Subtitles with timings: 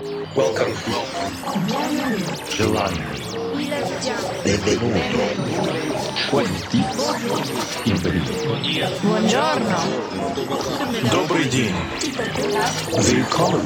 [0.00, 0.72] Welcome.
[2.48, 3.04] Giovanni.
[4.42, 4.98] Benvenuto.
[6.30, 6.82] Quanti.
[9.02, 9.76] Buongiorno.
[11.12, 11.74] Добрый день.
[12.88, 13.60] Welcome.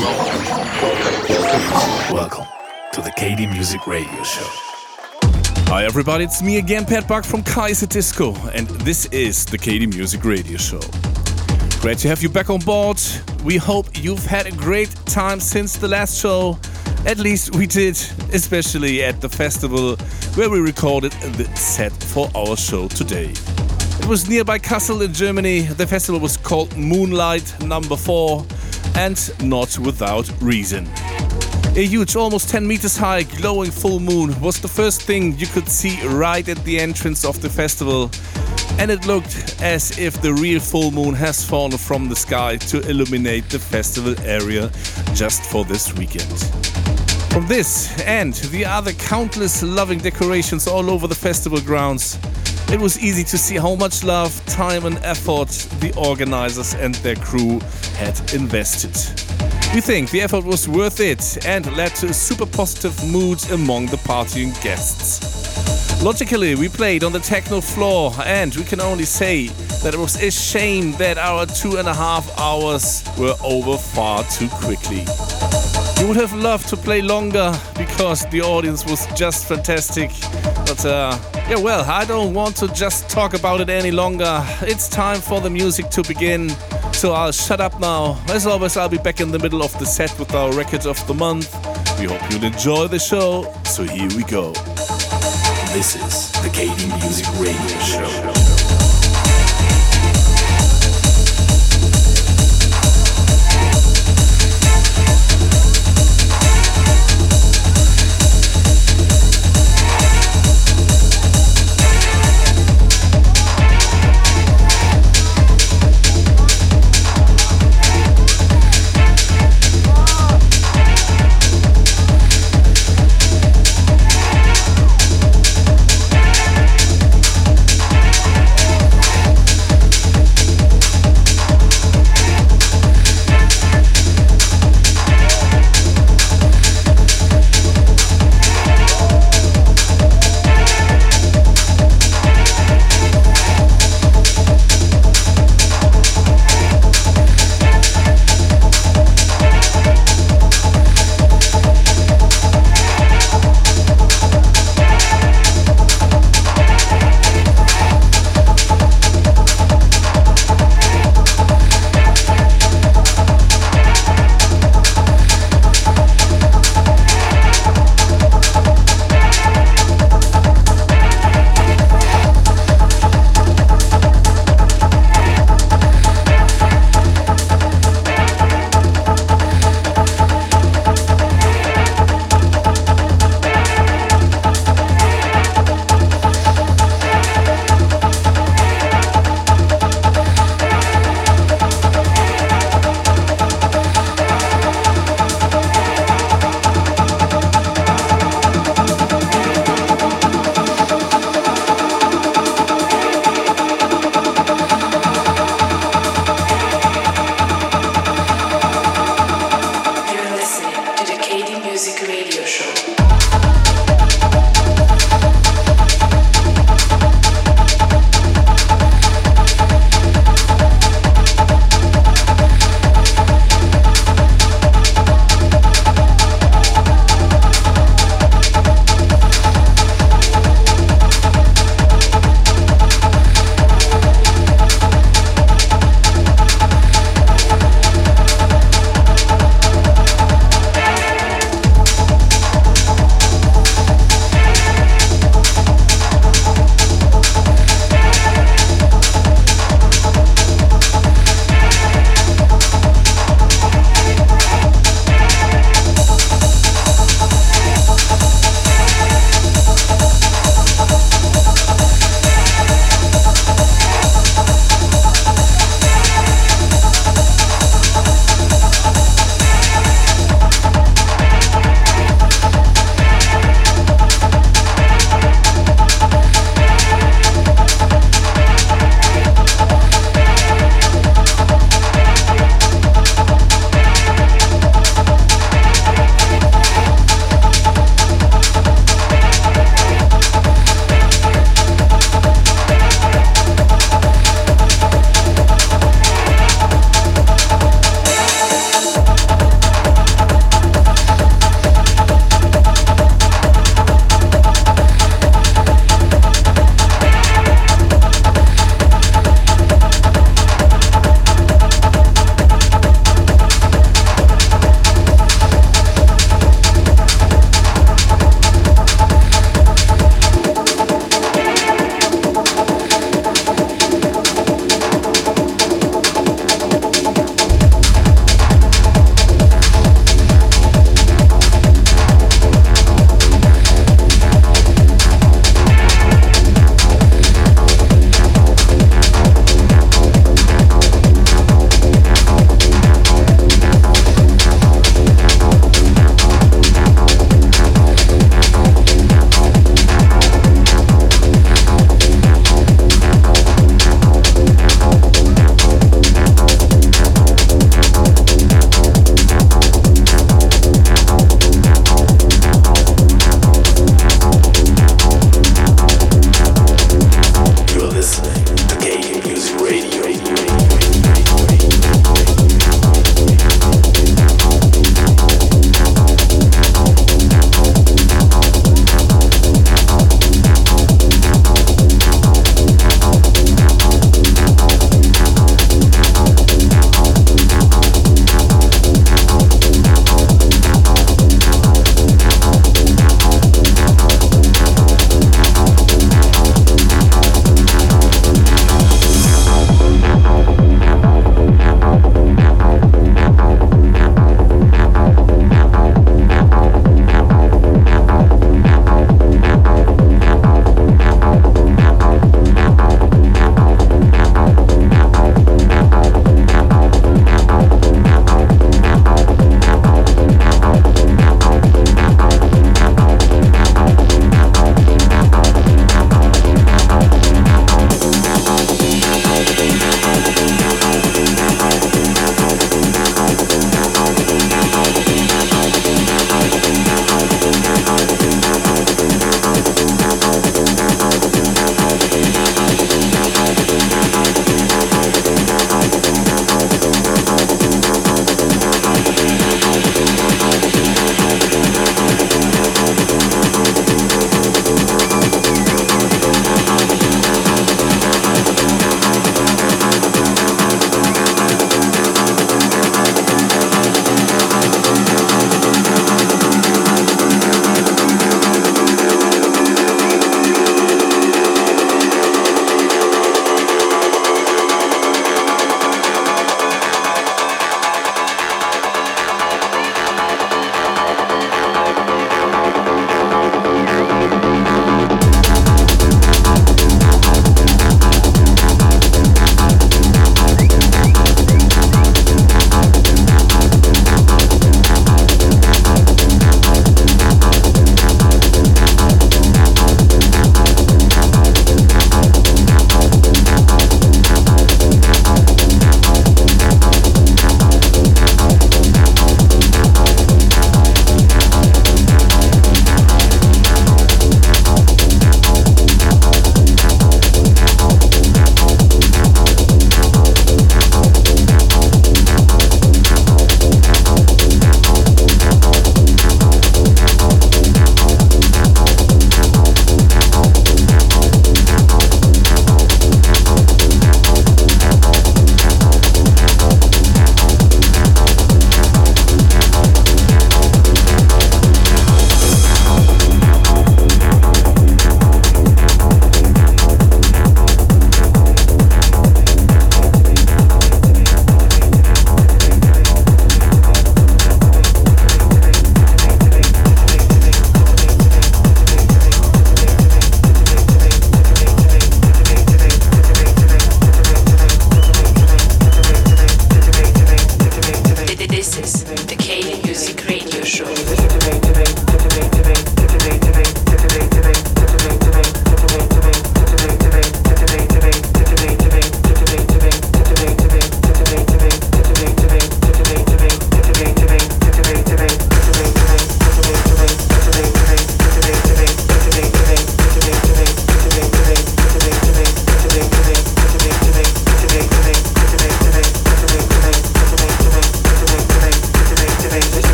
[0.00, 0.46] Welcome.
[2.12, 2.46] Welcome
[2.92, 4.48] to the KD Music Radio Show.
[5.68, 10.24] Hi everybody, it's me again, Pat Buck from Kaiserdisco, and this is the KD Music
[10.24, 10.80] Radio Show.
[11.82, 13.02] Great to have you back on board.
[13.42, 16.56] We hope you've had a great time since the last show.
[17.06, 17.96] At least we did,
[18.32, 19.96] especially at the festival
[20.36, 23.32] where we recorded the set for our show today.
[23.98, 25.62] It was nearby Kassel in Germany.
[25.62, 28.46] The festival was called Muuuhnlight Number 4
[28.94, 30.86] and not without reason.
[31.74, 35.68] A huge, almost 10 meters high, glowing full moon was the first thing you could
[35.68, 38.08] see right at the entrance of the festival,
[38.78, 42.80] and it looked as if the real full moon has fallen from the sky to
[42.88, 44.70] illuminate the festival area
[45.14, 46.38] just for this weekend.
[47.32, 52.18] From this and the other countless loving decorations all over the festival grounds,
[52.70, 55.48] it was easy to see how much love, time, and effort
[55.80, 57.58] the organizers and their crew
[57.96, 58.94] had invested.
[59.74, 63.86] We think the effort was worth it and led to a super positive mood among
[63.86, 65.41] the partying guests.
[66.02, 69.46] Logically, we played on the techno floor, and we can only say
[69.84, 74.24] that it was a shame that our two and a half hours were over far
[74.24, 75.04] too quickly.
[75.98, 80.10] We would have loved to play longer because the audience was just fantastic.
[80.66, 81.16] But uh,
[81.48, 84.44] yeah, well, I don't want to just talk about it any longer.
[84.62, 86.48] It's time for the music to begin.
[86.92, 88.20] So I'll shut up now.
[88.28, 91.06] As always, I'll be back in the middle of the set with our record of
[91.06, 91.54] the month.
[92.00, 93.54] We hope you'll enjoy the show.
[93.64, 94.52] So here we go.
[95.72, 98.91] This is the KD Music Radio Show.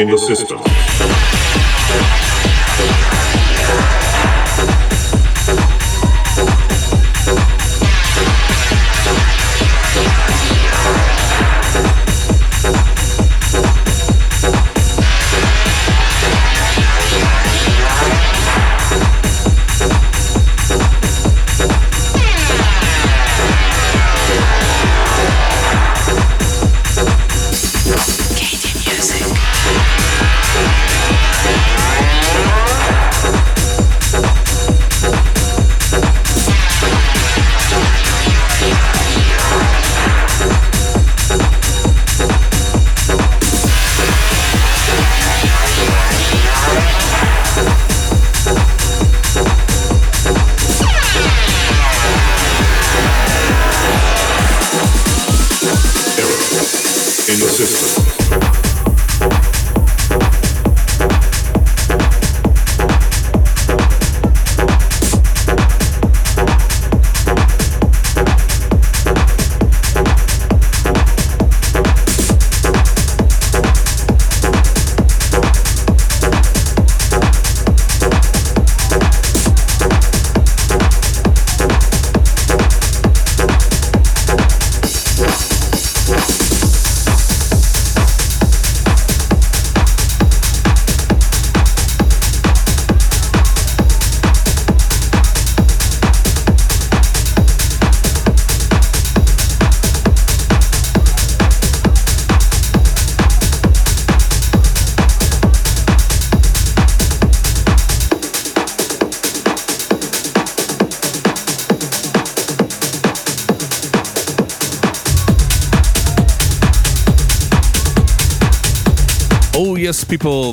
[0.00, 0.49] In the system.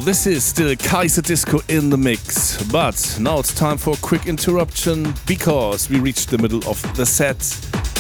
[0.07, 2.63] This is still Kaiserdisco in the mix.
[2.71, 7.05] But now it's time for a quick interruption because we reached the middle of the
[7.05, 7.35] set,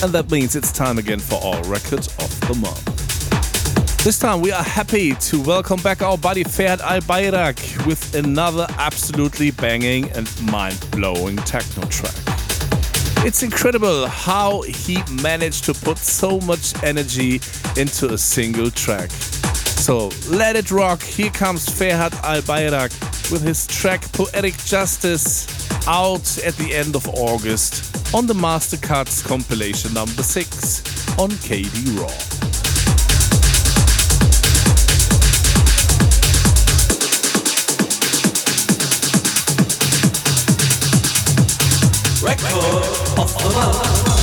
[0.01, 4.05] and that means it's time again for our record of the month.
[4.05, 9.51] This time we are happy to welcome back our buddy Ferhat Albayrak with another absolutely
[9.51, 12.15] banging and mind blowing techno track.
[13.25, 17.41] It's incredible how he managed to put so much energy
[17.75, 19.09] into a single track.
[19.77, 21.01] So let it rock.
[21.01, 22.91] Here comes Ferhat Albayrak
[23.31, 25.47] with his track Poetic Justice
[25.87, 32.37] out at the end of August on the Mastercards compilation number 6 on KD Raw.
[43.87, 44.16] Yes,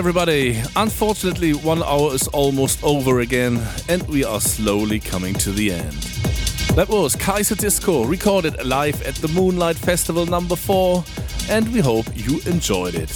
[0.00, 0.58] everybody.
[0.76, 5.92] Unfortunately, one hour is almost over again, and we are slowly coming to the end.
[6.74, 11.04] That was Kaiserdisco, recorded live at the Muuuhnlight Festival number 4,
[11.50, 13.10] and we hope you enjoyed it.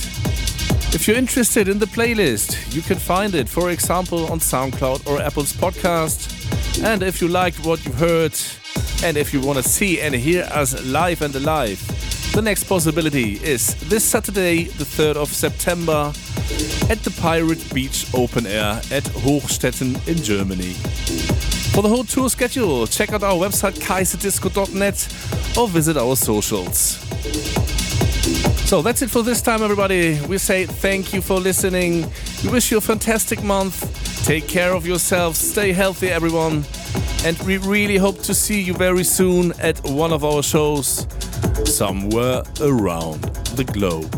[0.94, 5.22] If you're interested in the playlist, you can find it, for example, on SoundCloud or
[5.22, 6.84] Apple's podcast.
[6.84, 8.38] And if you liked what you heard,
[9.02, 11.80] and if you want to see and hear us live and alive,
[12.34, 16.12] the next possibility is this Saturday, the 3rd of September,
[16.90, 20.72] at the Pirate Beach Open Air at Hochstetten in Germany.
[21.72, 26.98] For the whole tour schedule, check out our website kaiserdisco.net or visit our socials.
[28.68, 30.18] So that's it for this time, everybody.
[30.26, 32.10] We say thank you for listening.
[32.42, 34.24] We wish you a fantastic month.
[34.24, 35.38] Take care of yourselves.
[35.38, 36.64] Stay healthy, everyone.
[37.24, 41.06] And we really hope to see you very soon at one of our shows
[41.64, 43.22] somewhere around
[43.56, 44.10] the globe.